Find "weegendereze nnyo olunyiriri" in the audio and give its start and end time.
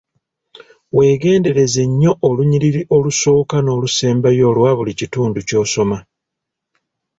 0.95-2.81